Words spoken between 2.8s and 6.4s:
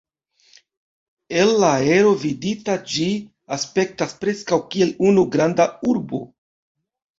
ĝi aspektas preskaŭ kiel unu granda urbo.